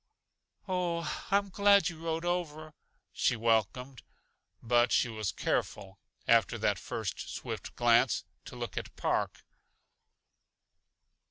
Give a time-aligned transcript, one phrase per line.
[0.67, 2.73] "Oh, I'm glad you rode over,"
[3.13, 4.01] she welcomed
[4.59, 9.45] but she was careful, after that first swift glance, to look at Park.